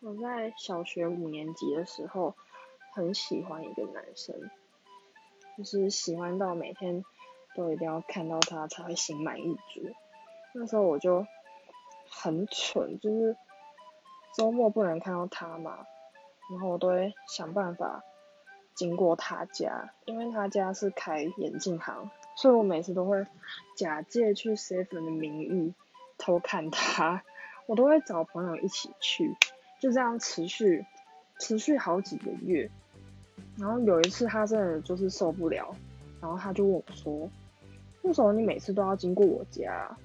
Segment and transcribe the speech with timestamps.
[0.00, 2.34] 我在小学五年级的时候，
[2.94, 4.48] 很喜欢一个男生，
[5.56, 7.04] 就是喜欢到每天
[7.56, 9.82] 都一定要看到他才会心满意足。
[10.54, 11.26] 那时候我就
[12.08, 13.36] 很蠢，就是
[14.36, 15.84] 周末不能看到他嘛，
[16.48, 18.04] 然后我都会想办法
[18.74, 23.26] 经过他家，因为他家是开眼镜行，所以我每次都会
[23.76, 25.74] 假借去 seven 的名义
[26.18, 27.24] 偷看他，
[27.66, 29.36] 我都会找朋友一起去。
[29.78, 30.84] 就这样持续，
[31.38, 32.68] 持续好几个月，
[33.56, 35.74] 然后有一次他真的就是受不了，
[36.20, 37.30] 然后他就问我说
[38.02, 39.96] ：“为什么你每次都要经过我家？”